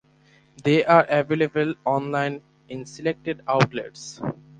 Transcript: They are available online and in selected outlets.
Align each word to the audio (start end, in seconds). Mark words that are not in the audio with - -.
They 0.63 0.83
are 0.83 1.05
available 1.07 1.75
online 1.85 2.33
and 2.33 2.41
in 2.69 2.85
selected 2.87 3.43
outlets. 3.47 4.19